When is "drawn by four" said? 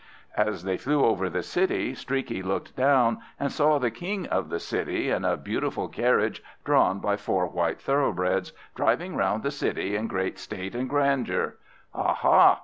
6.65-7.45